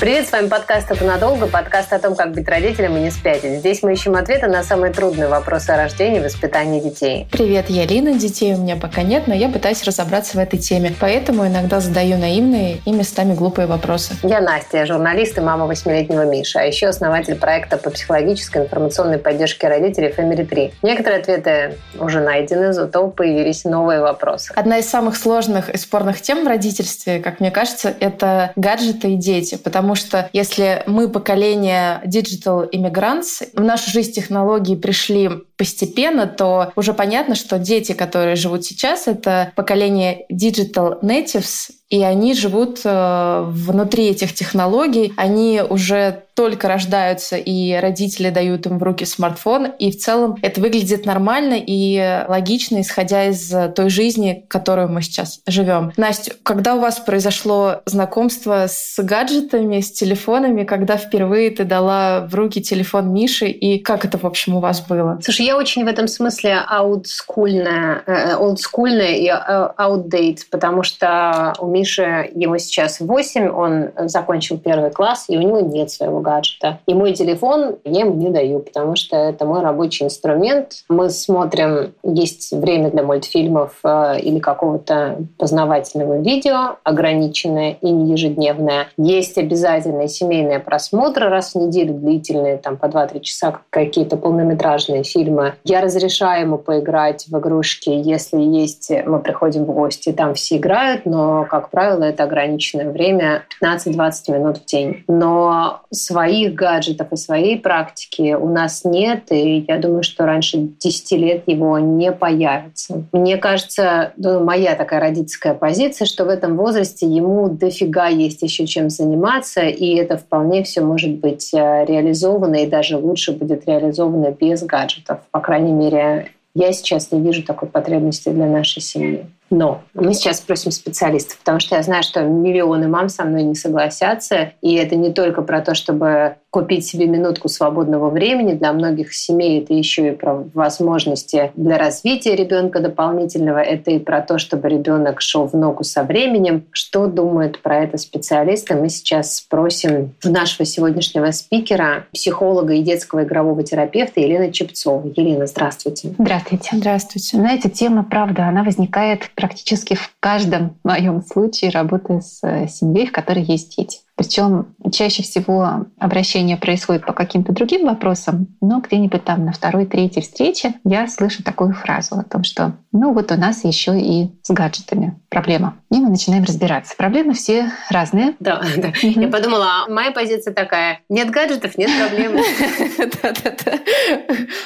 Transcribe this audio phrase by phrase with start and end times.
[0.00, 3.58] Привет, с вами подкаст «Это надолго», подкаст о том, как быть родителем и не спятить.
[3.58, 7.26] Здесь мы ищем ответы на самые трудные вопросы о рождении и воспитании детей.
[7.32, 10.94] Привет, я Лина, детей у меня пока нет, но я пытаюсь разобраться в этой теме,
[11.00, 14.14] поэтому иногда задаю наивные и местами глупые вопросы.
[14.22, 19.18] Я Настя, я журналист и мама восьмилетнего Миши, а еще основатель проекта по психологической информационной
[19.18, 20.74] поддержке родителей Family 3.
[20.82, 24.52] Некоторые ответы уже найдены, зато появились новые вопросы.
[24.54, 29.16] Одна из самых сложных и спорных тем в родительстве, как мне кажется, это гаджеты и
[29.16, 36.26] дети, потому потому что если мы поколение digital immigrants, в нашу жизнь технологии пришли постепенно,
[36.26, 42.80] то уже понятно, что дети, которые живут сейчас, это поколение digital natives, и они живут
[42.84, 45.12] э, внутри этих технологий.
[45.16, 49.72] Они уже только рождаются, и родители дают им в руки смартфон.
[49.80, 55.40] И в целом это выглядит нормально и логично, исходя из той жизни, которую мы сейчас
[55.48, 55.92] живем.
[55.96, 62.34] Настя, когда у вас произошло знакомство с гаджетами, с телефонами, когда впервые ты дала в
[62.36, 65.18] руки телефон Миши, и как это, в общем, у вас было?
[65.20, 72.30] Слушай, я очень в этом смысле аутскульная, э, олдскульная и аутдейт, потому что у Миши,
[72.34, 76.80] ему сейчас 8, он закончил первый класс, и у него нет своего гаджета.
[76.86, 80.84] И мой телефон я ему не даю, потому что это мой рабочий инструмент.
[80.88, 88.88] Мы смотрим, есть время для мультфильмов э, или какого-то познавательного видео, ограниченное и не ежедневное.
[88.96, 95.54] Есть обязательные семейные просмотры раз в неделю, длительные, там по 2-3 часа, какие-то полнометражные фильмы.
[95.64, 101.06] Я разрешаю ему поиграть в игрушки, если есть, мы приходим в гости, там все играют,
[101.06, 105.04] но, как правило, это ограниченное время 15-20 минут в день.
[105.08, 111.12] Но своих гаджетов и своей практики у нас нет, и я думаю, что раньше 10
[111.12, 113.04] лет его не появится.
[113.12, 118.66] Мне кажется, ну, моя такая родительская позиция, что в этом возрасте ему дофига есть еще
[118.66, 124.30] чем заниматься, и это вполне все может быть э, реализовано, и даже лучше будет реализовано
[124.30, 125.20] без гаджетов.
[125.30, 129.26] По крайней мере, я сейчас не вижу такой потребности для нашей семьи.
[129.50, 133.54] Но мы сейчас спросим специалистов, потому что я знаю, что миллионы мам со мной не
[133.54, 134.52] согласятся.
[134.60, 138.54] И это не только про то, чтобы купить себе минутку свободного времени.
[138.54, 143.58] Для многих семей это еще и про возможности для развития ребенка дополнительного.
[143.58, 146.64] Это и про то, чтобы ребенок шел в ногу со временем.
[146.70, 148.76] Что думают про это специалисты?
[148.76, 155.12] Мы сейчас спросим у нашего сегодняшнего спикера, психолога и детского игрового терапевта Елены Чепцовой.
[155.16, 156.14] Елена, здравствуйте.
[156.18, 156.70] Здравствуйте.
[156.72, 157.36] Здравствуйте.
[157.36, 163.12] Знаете, тема, правда, она возникает практически в каждом моем случае работы с э, семьей, в
[163.12, 164.00] которой есть дети.
[164.18, 170.22] Причем чаще всего обращение происходит по каким-то другим вопросам, но где-нибудь там на второй, третьей
[170.22, 174.50] встрече я слышу такую фразу о том, что ну вот у нас еще и с
[174.50, 175.76] гаджетами проблема.
[175.92, 176.96] И мы начинаем разбираться.
[176.96, 178.34] Проблемы все разные.
[178.40, 178.92] Да, да.
[179.00, 181.00] Я подумала, а моя позиция такая.
[181.08, 182.32] Нет гаджетов, нет проблем.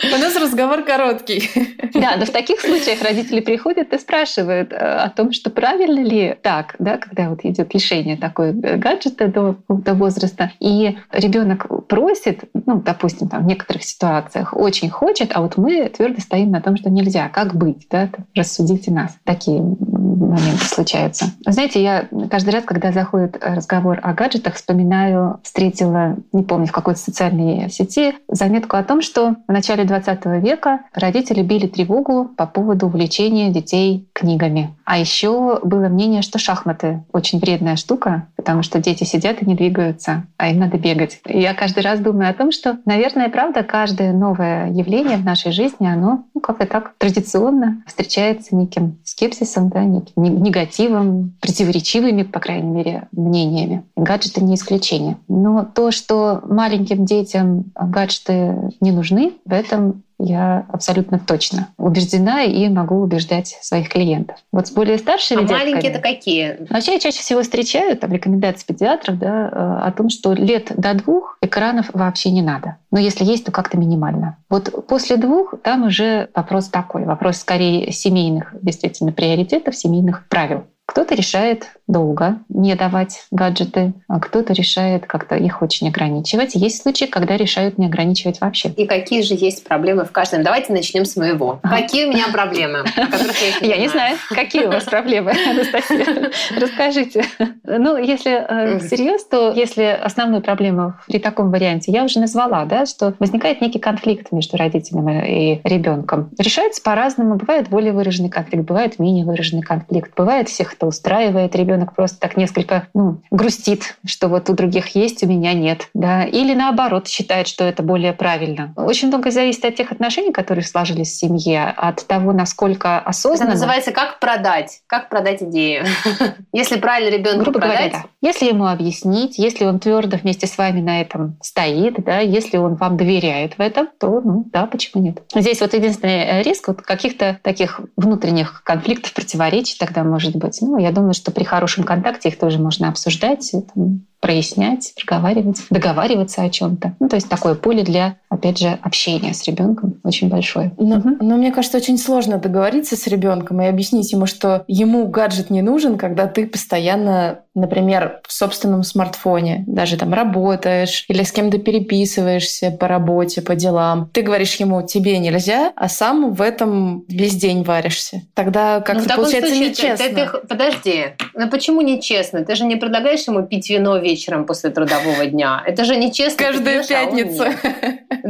[0.05, 1.51] У нас разговор короткий.
[1.95, 6.37] Да, но в таких случаях родители приходят и спрашивают э, о том, что правильно ли
[6.43, 12.45] так, да, когда вот идет лишение такой э, гаджета до какого-то возраста, и ребенок просит,
[12.67, 16.77] ну, допустим, там в некоторых ситуациях очень хочет, а вот мы твердо стоим на том,
[16.77, 17.29] что нельзя.
[17.29, 17.87] Как быть?
[17.91, 18.09] Да?
[18.35, 19.17] Рассудите нас.
[19.25, 21.27] Такие моменты случаются.
[21.47, 27.01] Знаете, я каждый раз, когда заходит разговор о гаджетах, вспоминаю, встретила, не помню, в какой-то
[27.01, 32.87] социальной сети, заметку о том, что в начале 20 века родители били тревогу по поводу
[32.87, 34.75] увлечения детей книгами.
[34.85, 39.55] А еще было мнение, что шахматы очень вредная штука, потому что дети сидят и не
[39.55, 41.21] двигаются, а им надо бегать.
[41.27, 45.53] И я каждый раз думаю о том, что, наверное, правда, каждое новое явление в нашей
[45.53, 52.71] жизни, оно ну, как-то так традиционно встречается неким скепсисом, да, неким негативом, противоречивыми, по крайней
[52.71, 53.85] мере, мнениями.
[53.97, 55.17] Гаджеты не исключение.
[55.29, 62.69] Но то, что маленьким детям гаджеты не нужны, в этом я абсолютно точно убеждена и
[62.69, 64.37] могу убеждать своих клиентов.
[64.53, 66.67] Вот с более старшими а маленькие это какие?
[66.71, 70.95] Вообще я чаще всего встречаю там рекомендации педиатров да, э, о том, что лет до
[70.95, 72.77] двух экранов вообще не надо.
[72.91, 74.37] Но если есть, то как-то минимально.
[74.49, 77.05] Вот после двух там уже вопрос такой.
[77.05, 80.65] Вопрос скорее семейных действительно приоритетов, семейных правил.
[80.87, 86.55] Кто-то решает долго не давать гаджеты, а кто-то решает как-то их очень ограничивать.
[86.55, 88.71] Есть случаи, когда решают не ограничивать вообще.
[88.71, 90.43] И какие же есть проблемы в каждом?
[90.43, 91.61] Давайте начнем с моего.
[91.63, 92.85] Какие у меня проблемы?
[93.61, 96.31] Я не знаю, какие у вас проблемы, Анастасия.
[96.57, 97.25] Расскажите.
[97.65, 102.87] Ну, если э, всерьез, то если основную проблему при таком варианте я уже назвала, да,
[102.87, 106.31] что возникает некий конфликт между родителем и ребенком.
[106.39, 107.37] Решается по-разному.
[107.37, 110.13] Бывает более выраженный конфликт, бывает менее выраженный конфликт.
[110.17, 115.23] Бывает всех это устраивает, ребенок просто так несколько ну, грустит, что вот у других есть,
[115.23, 115.89] у меня нет.
[115.95, 116.25] Да?
[116.25, 118.73] Или наоборот считает, что это более правильно.
[118.77, 123.51] Очень много зависит от тех отношений, которые сложились в семье, от того, насколько осознанно.
[123.51, 125.85] Это называется как продать, как продать идею.
[126.53, 127.91] Если правильно ребенку Грубо продать.
[127.91, 128.29] Говоря, да.
[128.29, 132.77] Если ему объяснить, если он твердо вместе с вами на этом стоит, да, если он
[132.77, 135.23] вам доверяет в этом, то ну да, почему нет?
[135.35, 140.59] Здесь вот единственный э, риск вот каких-то таких внутренних конфликтов, противоречий тогда может быть.
[140.61, 143.53] Ну, я думаю, что при хорошем контакте их тоже можно обсуждать.
[143.75, 146.95] Там, прояснять, проговаривать, договариваться о чем-то.
[147.01, 150.73] Ну, то есть такое поле для, опять же, общения с ребенком очень большое.
[150.79, 151.17] Но, угу.
[151.21, 155.61] но мне кажется, очень сложно договориться с ребенком и объяснить ему, что ему гаджет не
[155.61, 162.71] нужен, когда ты постоянно, например, в собственном смартфоне, даже там работаешь или с кем-то переписываешься
[162.71, 164.09] по работе, по делам.
[164.13, 168.23] Ты говоришь ему, тебе нельзя, а сам в этом весь день варишься.
[168.35, 170.07] Тогда как-то ну, получается случае, нечестно.
[170.07, 171.05] Ты, ты, подожди,
[171.35, 172.45] ну почему нечестно?
[172.45, 175.63] Ты же не предлагаешь ему пить вино вечером после трудового дня.
[175.67, 176.47] Это же нечестно.
[176.47, 177.45] Каждую пятницу.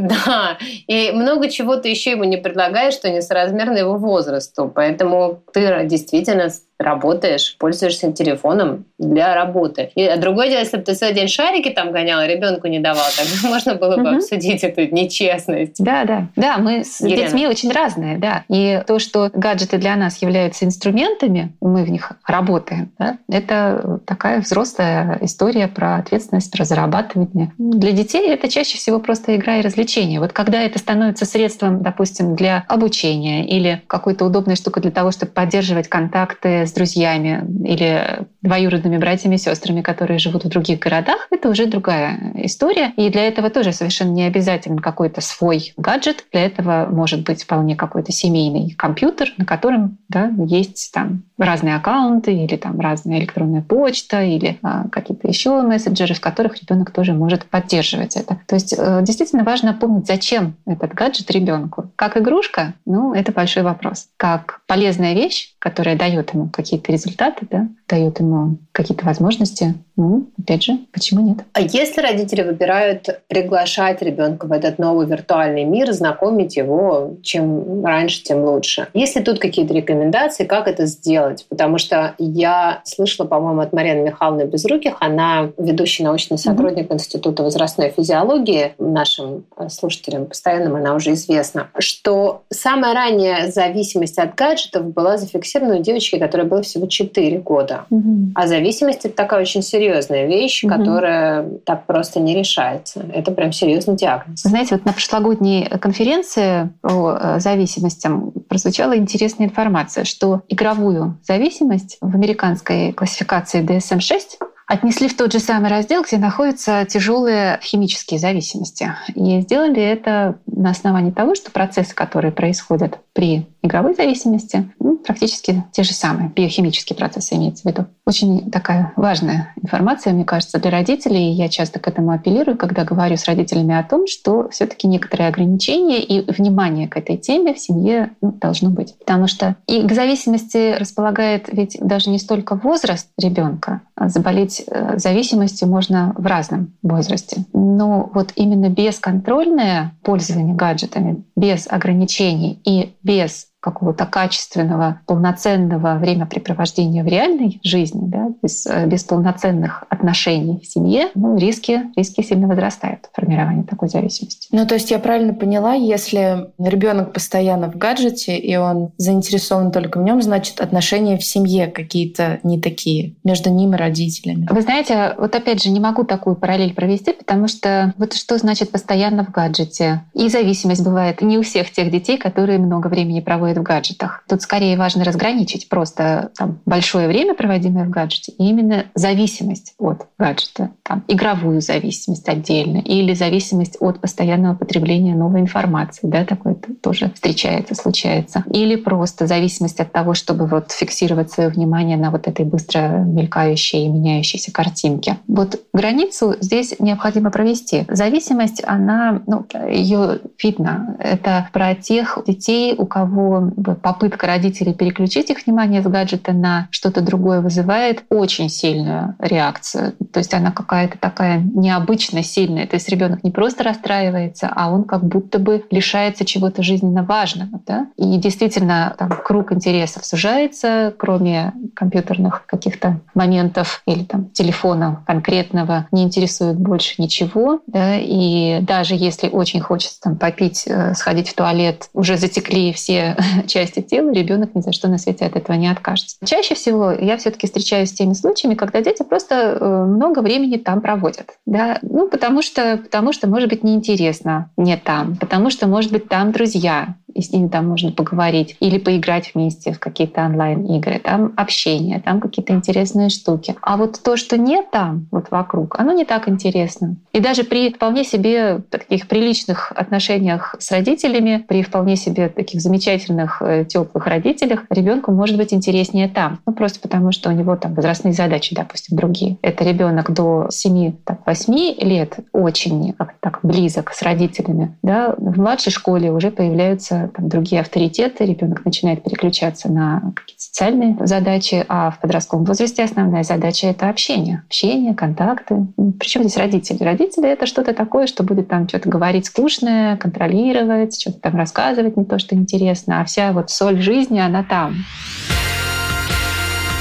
[0.03, 0.57] Да.
[0.87, 4.71] И много чего ты еще ему не предлагаешь, что несоразмерно его возрасту.
[4.73, 6.49] Поэтому ты действительно
[6.83, 9.91] работаешь, пользуешься телефоном для работы.
[9.95, 13.05] И а другое дело, если бы ты целый день шарики там гонял, ребенку не давал,
[13.15, 15.83] тогда можно было бы обсудить эту нечестность.
[15.83, 16.27] Да, да.
[16.35, 17.23] Да, мы с Елена.
[17.23, 18.43] детьми очень разные, да.
[18.49, 24.41] И то, что гаджеты для нас являются инструментами, мы в них работаем, да, это такая
[24.41, 27.51] взрослая история про ответственность, про зарабатывание.
[27.57, 29.92] Для детей это чаще всего просто игра и развлечение.
[30.19, 35.31] Вот когда это становится средством, допустим, для обучения или какой-то удобной штукой для того, чтобы
[35.31, 41.49] поддерживать контакты с друзьями или двоюродными братьями и сестрами, которые живут в других городах, это
[41.49, 42.91] уже другая история.
[42.97, 46.25] И для этого тоже совершенно не обязательно какой-то свой гаджет.
[46.31, 52.33] Для этого может быть вполне какой-то семейный компьютер, на котором да, есть там разные аккаунты
[52.33, 57.45] или там разная электронная почта или а, какие-то еще мессенджеры, в которых ребенок тоже может
[57.45, 58.39] поддерживать это.
[58.47, 61.91] То есть э, действительно важно помнить, зачем этот гаджет ребенку.
[61.95, 64.07] Как игрушка, ну, это большой вопрос.
[64.17, 70.63] Как полезная вещь, которая дает ему какие-то результаты, да, дает ему какие-то возможности, ну, опять
[70.63, 71.45] же, почему нет?
[71.53, 78.23] А если родители выбирают приглашать ребенка в этот новый виртуальный мир, знакомить его, чем раньше,
[78.23, 78.87] тем лучше.
[78.93, 81.45] Есть ли тут какие-то рекомендации, как это сделать?
[81.47, 86.95] Потому что я слышала, по-моему, от Марины Михайловны Безруких, она ведущий научный сотрудник mm-hmm.
[86.95, 94.33] Института возрастной физиологии, нашим э, слушателям постоянным она уже известна, что самая ранняя зависимость от
[94.33, 97.85] гаджетов была зафиксирована у девочки, которой было всего 4 года.
[97.91, 98.31] Mm-hmm.
[98.35, 100.73] А зависимость— это такая очень серьезная серьезная вещь, угу.
[100.73, 103.05] которая так просто не решается.
[103.13, 104.41] Это прям серьезный диагноз.
[104.41, 112.15] Знаете, вот на прошлогодней конференции по э, зависимостям прозвучала интересная информация, что игровую зависимость в
[112.15, 118.91] американской классификации DSM-6 отнесли в тот же самый раздел, где находятся тяжелые химические зависимости.
[119.13, 125.63] И сделали это на основании того, что процессы, которые происходят при игровой зависимости, ну, практически
[125.71, 126.29] те же самые.
[126.29, 127.85] Биохимические процессы имеется в виду.
[128.05, 131.31] Очень такая важная информация, мне кажется, для родителей.
[131.31, 135.29] Я часто к этому апеллирую, когда говорю с родителями о том, что все таки некоторые
[135.29, 138.97] ограничения и внимание к этой теме в семье ну, должно быть.
[138.99, 144.97] Потому что и к зависимости располагает ведь даже не столько возраст ребенка, а заболеть э,
[144.97, 147.45] зависимостью можно в разном возрасте.
[147.53, 157.07] Но вот именно бесконтрольное пользование гаджетами, без ограничений и без какого-то качественного, полноценного времяпрепровождения в
[157.07, 163.09] реальной жизни, да, без, э, без полноценных отношений в семье, ну, риски, риски сильно возрастают
[163.13, 164.49] формирование такой зависимости.
[164.51, 169.99] Ну, то есть я правильно поняла, если ребенок постоянно в гаджете, и он заинтересован только
[169.99, 174.45] в нем, значит, отношения в семье какие-то не такие между ним и родителями.
[174.49, 178.71] Вы знаете, вот опять же, не могу такую параллель провести, потому что вот что значит
[178.71, 180.03] постоянно в гаджете?
[180.13, 184.23] И зависимость бывает не у всех тех детей, которые много времени проводят проводит в гаджетах.
[184.27, 190.07] Тут скорее важно разграничить просто там, большое время, проводимое в гаджете, и именно зависимость от
[190.17, 190.71] гаджета.
[190.83, 196.07] Там, игровую зависимость отдельно или зависимость от постоянного потребления новой информации.
[196.07, 198.43] Да, такое тоже встречается, случается.
[198.51, 203.85] Или просто зависимость от того, чтобы вот фиксировать свое внимание на вот этой быстро мелькающей
[203.85, 205.17] и меняющейся картинке.
[205.27, 207.85] Вот границу здесь необходимо провести.
[207.87, 210.97] Зависимость, она, ну, ее видно.
[210.99, 217.01] Это про тех детей, у кого попытка родителей переключить их внимание с гаджета на что-то
[217.01, 219.93] другое вызывает очень сильную реакцию.
[220.11, 222.67] То есть она какая-то такая необычно сильная.
[222.67, 227.59] То есть ребенок не просто расстраивается, а он как будто бы лишается чего-то жизненно важного.
[227.67, 227.87] Да?
[227.97, 236.03] И действительно там круг интересов сужается, кроме компьютерных каких-то моментов или там телефона конкретного не
[236.03, 237.59] интересует больше ничего.
[237.67, 237.97] Да?
[237.97, 243.15] И даже если очень хочется там, попить, э, сходить в туалет, уже затекли все
[243.47, 246.17] части тела, ребенок ни за что на свете от этого не откажется.
[246.25, 250.81] Чаще всего я все-таки встречаюсь с теми случаями, когда дети просто э, много времени там
[250.81, 251.37] проводят.
[251.45, 251.77] Да?
[251.83, 256.31] Ну, потому что, потому что, может быть, неинтересно не там, потому что, может быть, там
[256.31, 260.99] друзья, yeah и с ними там можно поговорить или поиграть вместе в какие-то онлайн-игры.
[261.03, 263.55] Там общение, там какие-то интересные штуки.
[263.61, 266.95] А вот то, что нет там, вот вокруг, оно не так интересно.
[267.11, 273.41] И даже при вполне себе таких приличных отношениях с родителями, при вполне себе таких замечательных,
[273.41, 276.39] э, теплых родителях, ребенку может быть интереснее там.
[276.45, 279.37] Ну, просто потому, что у него там возрастные задачи, допустим, другие.
[279.41, 284.75] Это ребенок до 7-8 лет очень так близок с родителями.
[284.81, 285.15] Да?
[285.17, 291.65] В младшей школе уже появляются там, другие авторитеты, ребенок начинает переключаться на какие-то социальные задачи,
[291.67, 294.43] а в подростковом возрасте основная задача— это общение.
[294.47, 295.67] Общение, контакты.
[295.99, 296.83] Причем здесь родители?
[296.83, 302.05] Родители— это что-то такое, что будет там что-то говорить скучное, контролировать, что-то там рассказывать не
[302.05, 304.75] то, что интересно, а вся вот соль жизни, она там.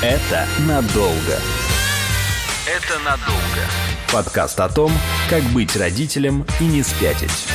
[0.03, 1.39] Это надолго.
[2.67, 3.63] Это надолго.
[4.13, 4.91] Подкаст о том,
[5.31, 7.47] как быть родителем и не спятить.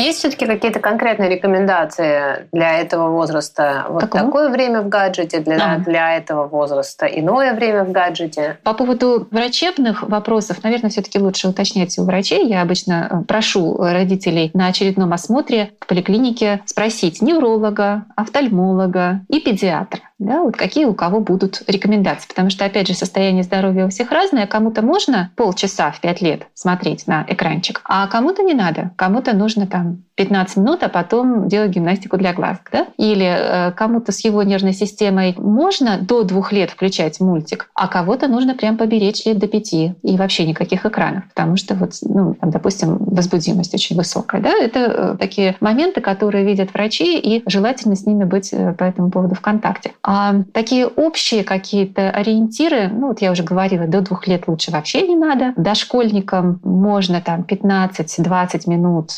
[0.00, 3.86] Есть все-таки какие-то конкретные рекомендации для этого возраста?
[3.88, 4.24] Вот Какого?
[4.24, 5.78] такое время в гаджете для, а.
[5.78, 8.58] для этого возраста, иное время в гаджете?
[8.62, 12.46] По поводу врачебных вопросов, наверное, все-таки лучше уточнять у врачей.
[12.46, 20.00] Я обычно э, прошу родителей на очередном осмотре в поликлинике спросить невролога, офтальмолога и педиатра
[20.18, 22.28] да, вот какие у кого будут рекомендации.
[22.28, 24.46] Потому что, опять же, состояние здоровья у всех разное.
[24.46, 28.92] Кому-то можно полчаса в пять лет смотреть на экранчик, а кому-то не надо.
[28.96, 29.85] Кому-то нужно там
[30.16, 32.58] 15 минут, а потом делать гимнастику для глаз.
[32.72, 32.86] Да?
[32.96, 38.26] Или э, кому-то с его нервной системой можно до двух лет включать мультик, а кого-то
[38.26, 42.50] нужно прям поберечь лет до пяти и вообще никаких экранов, потому что, вот, ну, там,
[42.50, 44.40] допустим, возбудимость очень высокая.
[44.40, 44.50] Да?
[44.50, 49.10] Это э, такие моменты, которые видят врачи, и желательно с ними быть э, по этому
[49.10, 49.92] поводу в контакте.
[50.02, 55.06] А такие общие какие-то ориентиры, ну вот я уже говорила, до двух лет лучше вообще
[55.06, 55.52] не надо.
[55.56, 59.10] Дошкольникам можно там 15-20 минут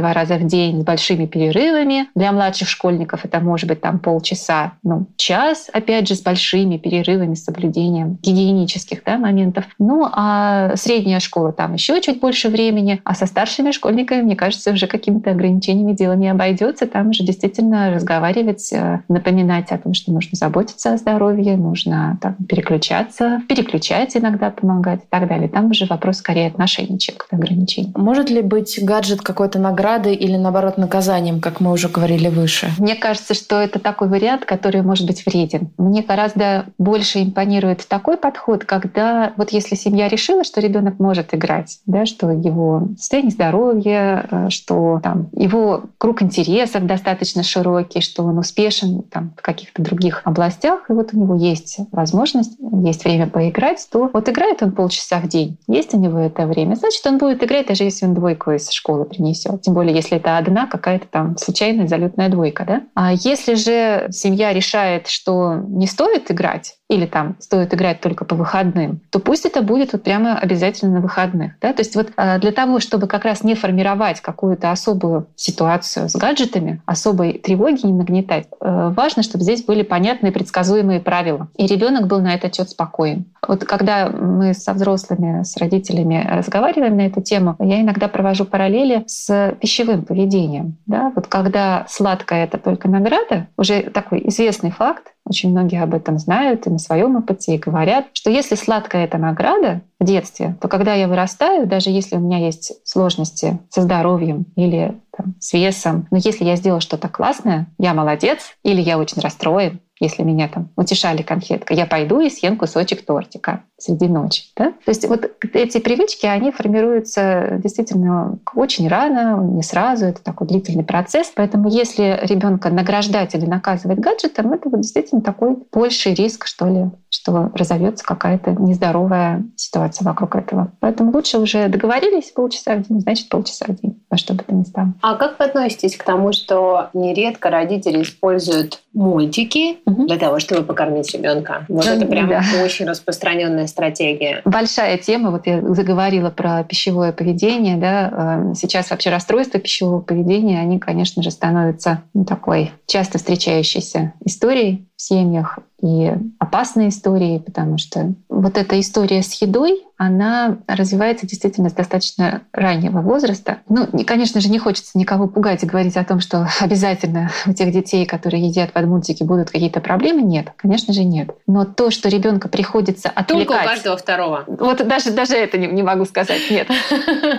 [0.00, 2.08] один-два раза в день с большими перерывами.
[2.14, 7.34] Для младших школьников это может быть там полчаса, ну, час, опять же, с большими перерывами,
[7.34, 9.64] с соблюдением гигиенических да, моментов.
[9.78, 14.72] Ну, а средняя школа там еще чуть больше времени, а со старшими школьниками, мне кажется,
[14.72, 16.86] уже какими-то ограничениями дело не обойдется.
[16.86, 22.36] Там уже действительно разговаривать, э, напоминать о том, что нужно заботиться о здоровье, нужно там,
[22.48, 25.48] переключаться, переключать иногда помогать и так далее.
[25.48, 27.92] Там уже вопрос скорее отношений, чем ограничений.
[27.96, 29.58] Может ли быть гаджет какой-то
[29.90, 32.70] наградой или, наоборот, наказанием, как мы уже говорили выше?
[32.78, 35.70] Мне кажется, что это такой вариант, который может быть вреден.
[35.78, 41.80] Мне гораздо больше импонирует такой подход, когда вот если семья решила, что ребенок может играть,
[41.86, 48.38] да, что его состояние здоровья, э, что там, его круг интересов достаточно широкий, что он
[48.38, 53.86] успешен там, в каких-то других областях, и вот у него есть возможность, есть время поиграть,
[53.90, 57.42] то вот играет он полчаса в день, есть у него это время, значит, он будет
[57.42, 59.66] играть, даже если он двойку из школы принесет.
[59.70, 62.64] Тем более, если это одна какая-то там случайная залетная двойка.
[62.66, 62.82] Да?
[62.96, 68.34] А если же семья решает, что не стоит играть, или там стоит играть только по
[68.34, 71.52] выходным, то пусть это будет вот прямо обязательно на выходных.
[71.60, 71.72] Да?
[71.72, 76.16] То есть вот а, для того, чтобы как раз не формировать какую-то особую ситуацию с
[76.16, 81.48] гаджетами, особой тревоги не нагнетать, э, важно, чтобы здесь были понятные предсказуемые правила.
[81.56, 83.26] И ребенок был на этот счет спокоен.
[83.46, 89.04] Вот когда мы со взрослыми, с родителями разговариваем на эту тему, я иногда провожу параллели
[89.06, 90.78] с пищевым поведением.
[90.86, 91.12] Да?
[91.14, 96.66] Вот когда сладкое— это только награда, уже такой известный факт, очень многие об этом знают
[96.66, 100.94] и на своем опыте и говорят, что если сладкая это награда в детстве, то когда
[100.94, 106.16] я вырастаю, даже если у меня есть сложности со здоровьем или там, с весом, но
[106.16, 111.22] если я сделала что-то классное, я молодец или я очень расстроен, если меня там утешали
[111.22, 114.44] конфеткой, я пойду и съем кусочек тортика среди ночи.
[114.56, 114.72] Да?
[114.84, 120.84] То есть вот эти привычки, они формируются действительно очень рано, не сразу, это такой длительный
[120.84, 121.32] процесс.
[121.34, 126.90] Поэтому если ребенка награждать или наказывать гаджетом, это вот действительно такой больший риск, что ли,
[127.10, 130.72] что разовьется какая-то нездоровая ситуация вокруг этого.
[130.80, 134.54] Поэтому лучше уже договорились полчаса в день, значит полчаса в день, во что бы то
[134.54, 134.94] ни стало.
[135.02, 140.06] А как вы относитесь к тому, что нередко родители используют мультики угу.
[140.06, 141.64] для того, чтобы покормить ребенка?
[141.68, 142.42] Вот ну, это прям да.
[142.64, 144.42] очень распространенная стратегия.
[144.44, 145.30] Большая тема.
[145.30, 147.76] Вот я заговорила про пищевое поведение.
[147.76, 148.50] Да.
[148.50, 154.89] Э, сейчас вообще расстройства пищевого поведения, они, конечно же, становятся ну, такой часто встречающейся историей
[155.00, 161.68] в семьях и опасные истории, потому что вот эта история с едой, она развивается действительно
[161.68, 163.58] с достаточно раннего возраста.
[163.68, 167.72] Ну, конечно же, не хочется никого пугать и говорить о том, что обязательно у тех
[167.72, 170.22] детей, которые едят под мультики, будут какие-то проблемы.
[170.22, 171.30] Нет, конечно же, нет.
[171.46, 173.48] Но то, что ребенка приходится отвлекать...
[173.48, 174.44] Только у каждого второго.
[174.46, 176.68] Вот даже, даже это не, не могу сказать, нет.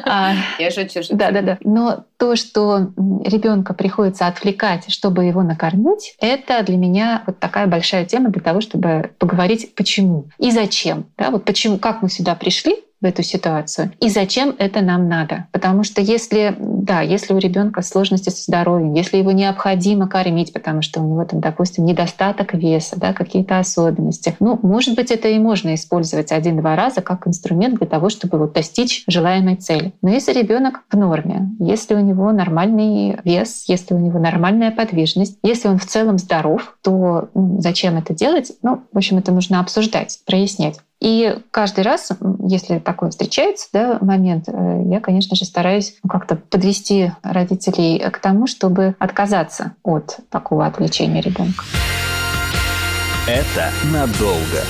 [0.03, 1.15] А, Я шучу, шучу.
[1.15, 1.57] Да, да, да.
[1.63, 2.91] Но то, что
[3.23, 8.61] ребенка приходится отвлекать, чтобы его накормить, это для меня вот такая большая тема для того,
[8.61, 11.07] чтобы поговорить, почему и зачем.
[11.17, 15.47] Да, вот почему, как мы сюда пришли, в эту ситуацию и зачем это нам надо.
[15.51, 20.81] Потому что если, да, если у ребенка сложности со здоровьем, если его необходимо кормить, потому
[20.81, 25.39] что у него там, допустим, недостаток веса, да, какие-то особенности, ну, может быть, это и
[25.39, 29.93] можно использовать один-два раза как инструмент для того, чтобы вот достичь желаемой цели.
[30.01, 35.37] Но если ребенок в норме, если у него нормальный вес, если у него нормальная подвижность,
[35.43, 38.51] если он в целом здоров, то ну, зачем это делать?
[38.61, 40.79] Ну, в общем, это нужно обсуждать, прояснять.
[41.01, 42.11] И каждый раз,
[42.47, 48.45] если такое встречается да, момент, э, я, конечно же, стараюсь как-то подвести родителей к тому,
[48.45, 51.65] чтобы отказаться от такого отвлечения ребенка.
[53.27, 54.63] Это надолго.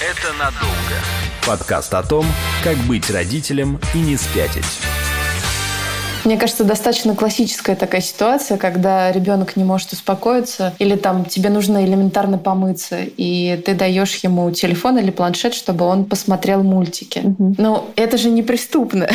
[0.00, 0.96] Это надолго.
[1.44, 2.24] Подкаст о том,
[2.62, 4.80] как быть родителем и не спятить.
[6.24, 11.84] Мне кажется, достаточно классическая такая ситуация, когда ребенок не может успокоиться, или там тебе нужно
[11.84, 17.20] элементарно помыться, и ты даешь ему телефон или планшет, чтобы он посмотрел мультики.
[17.24, 17.54] Угу.
[17.58, 19.08] Но это же не преступно.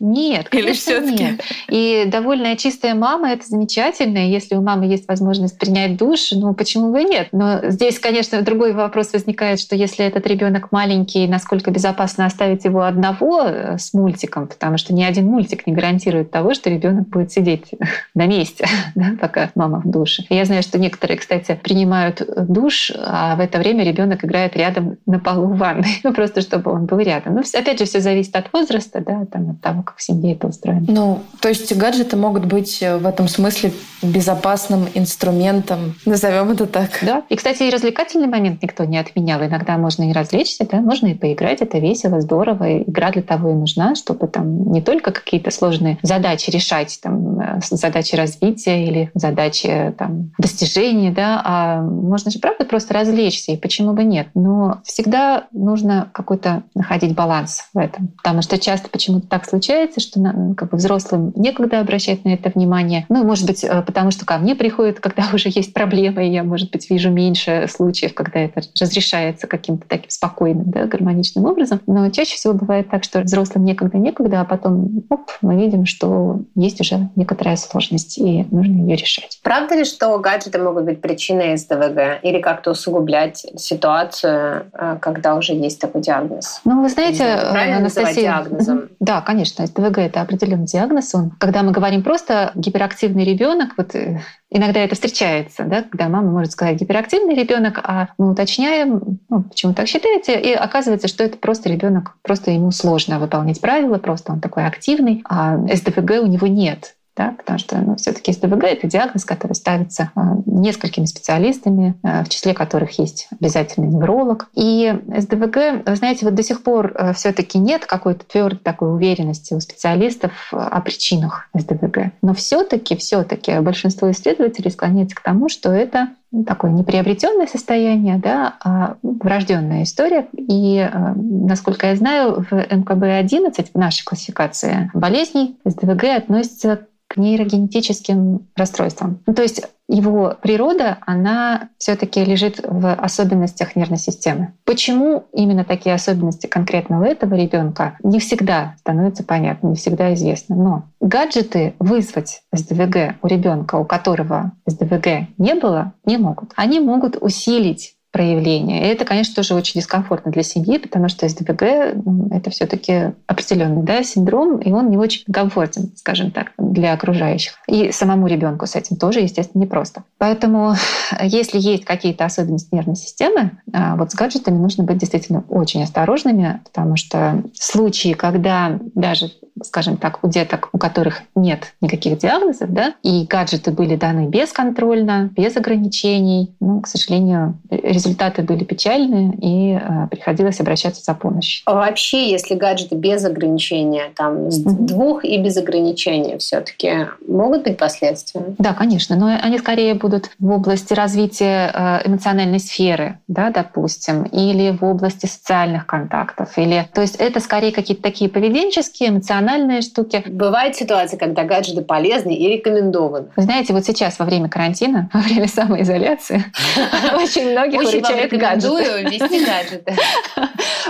[0.00, 1.24] Нет, или все-таки.
[1.24, 1.40] Нет.
[1.68, 4.18] И довольная чистая мама это замечательно.
[4.18, 7.28] Если у мамы есть возможность принять душ, ну почему бы нет?
[7.32, 12.82] Но здесь, конечно, другой вопрос возникает, что если этот ребенок маленький, насколько безопасно оставить его
[12.82, 17.32] одного э, с мультиком, потому что ни один мультик не гарантирует того, что ребенок будет
[17.32, 17.70] сидеть
[18.14, 20.24] на месте, да, пока мама в душе.
[20.28, 25.18] Я знаю, что некоторые, кстати, принимают душ, а в это время ребенок играет рядом на
[25.18, 27.34] полу в ванной, ну просто чтобы он был рядом.
[27.34, 30.46] Ну, опять же, все зависит от возраста, да, там, от того, как в семье это
[30.46, 30.84] устроено.
[30.88, 36.90] Ну, то есть гаджеты могут быть в этом смысле безопасным инструментом, назовем это так.
[37.02, 37.22] Да.
[37.28, 39.40] И, кстати, и развлекательный момент никто не отменял.
[39.42, 42.82] Иногда можно и развлечься, да, можно и поиграть, это весело, здорово.
[42.82, 47.40] Игра для того и нужна, чтобы там не только какие-то сложные задачи задачи решать, там,
[47.40, 53.56] э, задачи развития или задачи там, достижения, да, а можно же, правда, просто развлечься, и
[53.56, 54.28] почему бы нет.
[54.34, 60.20] Но всегда нужно какой-то находить баланс в этом, потому что часто почему-то так случается, что
[60.56, 63.06] как бы взрослым некогда обращать на это внимание.
[63.08, 66.42] Ну, может быть, э, потому что ко мне приходит, когда уже есть проблемы, и я,
[66.42, 71.80] может быть, вижу меньше случаев, когда это разрешается каким-то таким спокойным, да, гармоничным образом.
[71.86, 76.80] Но чаще всего бывает так, что взрослым некогда-некогда, а потом оп, мы видим, что есть
[76.80, 79.40] уже некоторая сложность, и нужно ее решать.
[79.42, 85.52] Правда ли, что гаджеты могут быть причиной СДВГ или как-то усугублять ситуацию, э, когда уже
[85.52, 86.60] есть такой диагноз?
[86.64, 88.22] Ну, вы знаете, Правильно Анастасия...
[88.22, 88.90] диагнозом?
[89.00, 91.14] Да, конечно, СДВГ— это определенный диагноз.
[91.14, 94.20] Он, когда мы говорим просто гиперактивный ребенок, вот э,
[94.52, 99.74] иногда это встречается, да, когда мама может сказать гиперактивный ребенок, а мы уточняем, ну, почему
[99.74, 104.40] так считаете, и оказывается, что это просто ребенок, просто ему сложно выполнять правила, просто он
[104.40, 109.24] такой активный, а СДВГ у него нет да, потому что ну, все-таки СДВГ это диагноз,
[109.24, 114.48] который ставится а, несколькими специалистами, а, в числе которых есть обязательно невролог.
[114.54, 119.52] И СДВГ, вы знаете, вот до сих пор а, все-таки нет какой-то твердой такой уверенности
[119.52, 122.12] у специалистов о причинах СДВГ.
[122.22, 126.08] Но все-таки, все-таки большинство исследователей склоняется к тому, что это
[126.46, 130.28] такое неприобретенное состояние, да, а врожденная история.
[130.34, 139.20] И, насколько я знаю, в МКБ-11, в нашей классификации болезней, СДВГ относится к нейрогенетическим расстройствам.
[139.26, 144.54] Ну, то есть его природа, она все-таки лежит в особенностях нервной системы.
[144.64, 150.56] Почему именно такие особенности конкретно у этого ребенка, не всегда становится понятно, не всегда известно.
[150.56, 156.52] Но гаджеты вызвать СДВГ у ребенка, у которого СДВГ не было, не могут.
[156.56, 158.84] Они могут усилить проявления.
[158.84, 161.62] И это, конечно, тоже очень дискомфортно для семьи, потому что СДВГ
[162.04, 166.92] ну,— это все таки определенный да, синдром, и он не очень комфортен, скажем так, для
[166.92, 167.54] окружающих.
[167.66, 170.04] И самому ребенку с этим тоже, естественно, непросто.
[170.18, 170.74] Поэтому
[171.22, 176.60] если есть какие-то особенности нервной системы, а, вот с гаджетами нужно быть действительно очень осторожными,
[176.64, 179.30] потому что случаи, когда даже
[179.62, 185.30] скажем так, у деток, у которых нет никаких диагнозов, да, и гаджеты были даны бесконтрольно,
[185.36, 187.58] без ограничений, ну, к сожалению,
[188.02, 191.62] результаты были печальные, и э, приходилось обращаться за помощью.
[191.66, 194.86] А вообще, если гаджеты без ограничения, там, с mm-hmm.
[194.86, 198.42] двух и без ограничения все таки могут быть последствия?
[198.58, 204.76] Да, конечно, но они скорее будут в области развития э, эмоциональной сферы, да, допустим, или
[204.76, 210.22] в области социальных контактов, или, то есть это скорее какие-то такие поведенческие, эмоциональные штуки.
[210.26, 213.26] Бывают ситуации, когда гаджеты полезны и рекомендованы.
[213.36, 216.44] Вы знаете, вот сейчас во время карантина, во время самоизоляции,
[217.16, 219.02] очень многих выручает гаджеты.
[219.04, 219.94] вести гаджеты.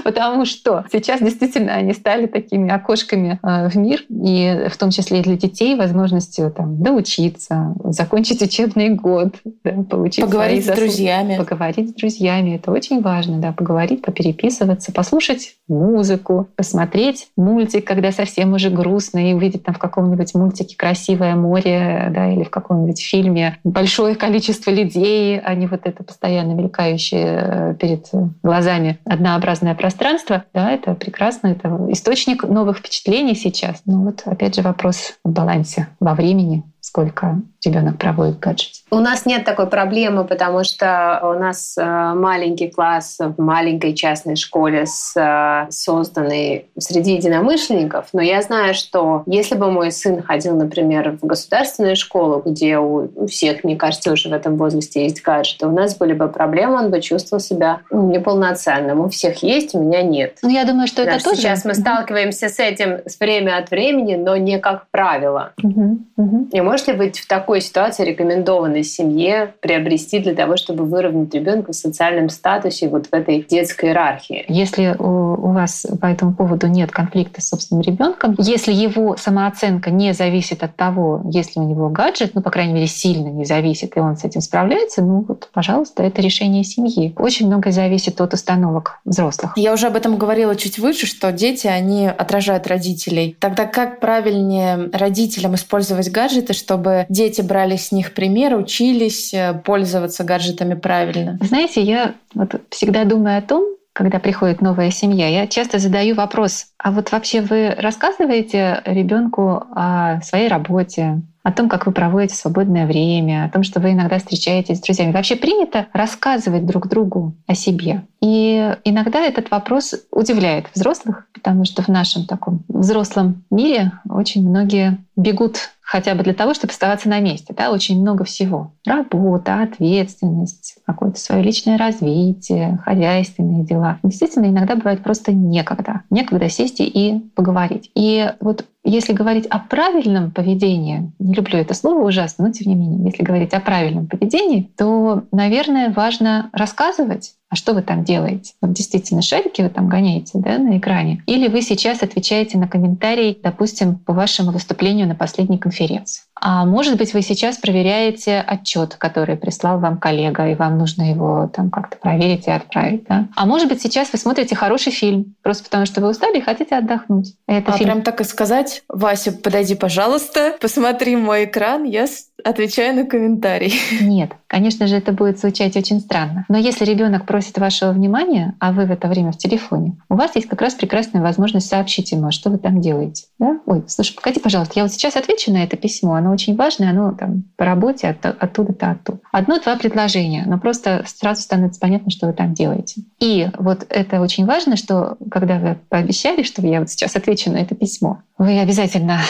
[0.04, 5.20] Потому что сейчас действительно они стали такими окошками э, в мир, и в том числе
[5.20, 9.34] и для детей возможностью там, доучиться, закончить учебный год,
[9.64, 11.36] да, получить Поговорить с друзьями.
[11.36, 12.56] Поговорить с друзьями.
[12.56, 19.34] Это очень важно, да, поговорить, попереписываться, послушать музыку, посмотреть мультик, когда совсем уже грустно, и
[19.34, 25.38] увидеть там в каком-нибудь мультике красивое море, да, или в каком-нибудь фильме большое количество людей,
[25.38, 28.08] а не вот это постоянно мелькающее э, перед
[28.42, 33.82] глазами однообразное пространство, да, это прекрасно, это источник новых впечатлений сейчас.
[33.86, 38.82] Но вот опять же вопрос в балансе во времени, сколько ребенок проводит в гаджете.
[38.90, 44.36] У нас нет такой проблемы, потому что у нас э, маленький класс в маленькой частной
[44.36, 48.08] школе, с, э, созданный среди единомышленников.
[48.12, 53.26] Но я знаю, что если бы мой сын ходил, например, в государственную школу, где у
[53.26, 56.90] всех, мне кажется, уже в этом возрасте есть гаджеты, у нас были бы проблемы, он
[56.90, 59.00] бы чувствовал себя неполноценным.
[59.00, 60.36] У всех есть, у меня нет.
[60.42, 61.40] Ну, я думаю, что Даже это тоже...
[61.40, 65.52] Сейчас мы сталкиваемся с этим с время от времени, но не как правило.
[65.62, 66.48] Угу, угу.
[66.52, 71.72] И может ли быть в такой ситуации рекомендовано семье приобрести для того, чтобы выровнять ребенка
[71.72, 74.44] в социальном статусе вот в этой детской иерархии?
[74.48, 79.90] Если у, у вас по этому поводу нет конфликта с собственным ребенком, если его самооценка
[79.90, 83.96] не зависит от того, если у него гаджет, ну, по крайней мере, сильно не зависит,
[83.96, 87.14] и он с этим справляется, ну, вот, пожалуйста, это решение семьи.
[87.18, 89.52] Очень многое зависит от установок взрослых.
[89.56, 93.36] Я уже об этом говорила чуть выше, что дети, они отражают родителей.
[93.38, 96.71] Тогда как правильнее родителям использовать гаджеты, чтобы
[97.08, 101.38] дети брали с них пример, учились э, пользоваться гаджетами правильно?
[101.40, 106.66] Знаете, я вот всегда думаю о том, когда приходит новая семья, я часто задаю вопрос,
[106.78, 112.86] а вот вообще вы рассказываете ребенку о своей работе, о том, как вы проводите свободное
[112.86, 115.12] время, о том, что вы иногда встречаетесь с друзьями.
[115.12, 118.02] Вообще принято рассказывать друг другу о себе.
[118.20, 124.98] И иногда этот вопрос удивляет взрослых, потому что в нашем таком взрослом мире очень многие
[125.16, 127.52] бегут хотя бы для того, чтобы оставаться на месте.
[127.54, 127.70] Да?
[127.70, 128.72] Очень много всего.
[128.86, 133.98] Работа, ответственность, какое-то свое личное развитие, хозяйственные дела.
[134.02, 136.00] Действительно, иногда бывает просто некогда.
[136.08, 137.90] Некогда сесть и поговорить.
[137.94, 142.74] И вот если говорить о правильном поведении, не люблю это слово ужасно, но тем не
[142.74, 148.54] менее, если говорить о правильном поведении, то, наверное, важно рассказывать а что вы там делаете?
[148.62, 151.22] Вот действительно шарики вы там гоняете да, на экране?
[151.26, 156.22] Или вы сейчас отвечаете на комментарий, допустим, по вашему выступлению на последней конференции?
[156.44, 161.48] А может быть, вы сейчас проверяете отчет, который прислал вам коллега, и вам нужно его
[161.54, 163.04] там как-то проверить и отправить.
[163.04, 163.28] Да?
[163.36, 166.74] А может быть, сейчас вы смотрите хороший фильм, просто потому что вы устали и хотите
[166.74, 167.36] отдохнуть.
[167.46, 167.90] Это а фильм...
[167.90, 172.06] прям так и сказать, Вася, подойди, пожалуйста, посмотри мой экран, я
[172.44, 173.72] отвечаю на комментарий.
[174.00, 176.44] Нет, конечно же, это будет звучать очень странно.
[176.48, 180.34] Но если ребенок просит вашего внимания, а вы в это время в телефоне, у вас
[180.34, 183.26] есть как раз прекрасная возможность сообщить ему, а что вы там делаете.
[183.38, 183.60] Да?
[183.66, 187.12] Ой, слушай, погоди, пожалуйста, я вот сейчас отвечу на это письмо, оно очень важное, оно
[187.12, 189.18] там по работе от, оттуда-то оттуда.
[189.30, 193.02] Одно-два предложения, но просто сразу становится понятно, что вы там делаете.
[193.20, 197.58] И вот это очень важно, что когда вы пообещали, что я вот сейчас отвечу на
[197.58, 199.20] это письмо, вы обязательно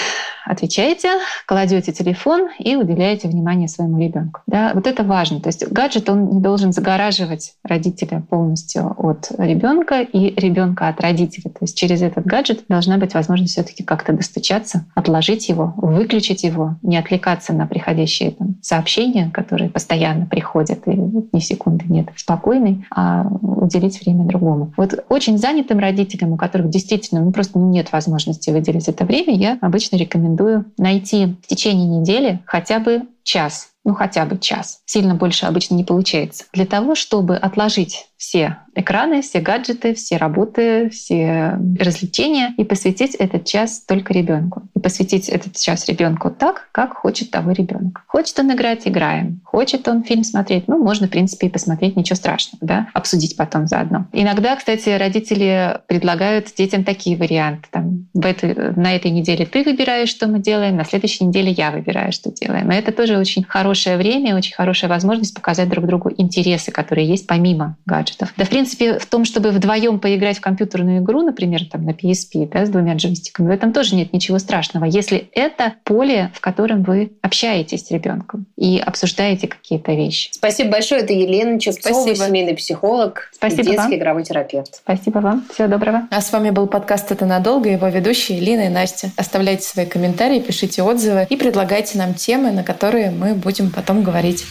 [0.44, 1.08] отвечаете,
[1.46, 4.40] кладете телефон и уделяете внимание своему ребенку.
[4.46, 5.40] Да, вот это важно.
[5.40, 11.50] То есть гаджет он не должен загораживать родителя полностью от ребенка и ребенка от родителя.
[11.50, 16.76] То есть через этот гаджет должна быть возможность все-таки как-то достучаться, отложить его, выключить его,
[16.92, 23.26] не отвлекаться на приходящие там, сообщения, которые постоянно приходят и ни секунды нет спокойный, а
[23.26, 24.74] уделить время другому.
[24.76, 29.59] Вот очень занятым родителям, у которых действительно ну, просто нет возможности выделить это время, я
[29.62, 34.81] обычно рекомендую найти в течение недели хотя бы час ну хотя бы час.
[34.87, 36.44] Сильно больше обычно не получается.
[36.52, 43.44] Для того, чтобы отложить все экраны, все гаджеты, все работы, все развлечения и посвятить этот
[43.44, 44.62] час только ребенку.
[44.76, 48.04] И посвятить этот час ребенку так, как хочет того ребенок.
[48.06, 49.40] Хочет он играть, играем.
[49.44, 53.66] Хочет он фильм смотреть, ну, можно, в принципе, и посмотреть, ничего страшного, да, обсудить потом
[53.66, 54.06] заодно.
[54.12, 57.66] Иногда, кстати, родители предлагают детям такие варианты.
[57.72, 61.72] Там, в этой, на этой неделе ты выбираешь, что мы делаем, на следующей неделе я
[61.72, 62.70] выбираю, что делаем.
[62.70, 67.26] И это тоже очень хорошее время, очень хорошая возможность показать друг другу интересы, которые есть
[67.26, 68.12] помимо гаджетов.
[68.37, 72.48] Да, в принципе, в том, чтобы вдвоем поиграть в компьютерную игру, например, там на PSP,
[72.51, 76.83] да, с двумя джойстиками, в этом тоже нет ничего страшного, если это поле, в котором
[76.83, 80.31] вы общаетесь с ребенком и обсуждаете какие-то вещи.
[80.33, 81.03] Спасибо большое.
[81.03, 82.27] Это Елена Чепцова, Спасибо.
[82.27, 83.94] семейный психолог, Спасибо детский вам.
[83.94, 84.77] игровой терапевт.
[84.77, 85.44] Спасибо вам.
[85.53, 86.09] Всего доброго.
[86.11, 89.11] А с вами был подкаст «Это надолго», его ведущие Лина и Настя.
[89.16, 94.44] Оставляйте свои комментарии, пишите отзывы и предлагайте нам темы, на которые мы будем потом говорить.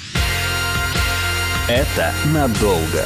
[1.70, 3.06] Это надолго.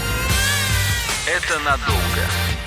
[1.28, 2.22] Это надолго.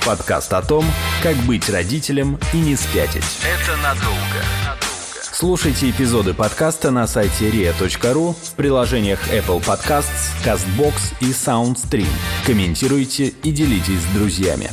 [0.04, 0.84] Подкаст о том,
[1.22, 3.22] как быть родителем и не спятить.
[3.44, 4.76] Это надолго.
[5.22, 12.08] Слушайте эпизоды подкаста на сайте ria.ru в приложениях Apple Podcasts, CastBox и SoundStream.
[12.44, 14.70] Комментируйте и делитесь с друзьями.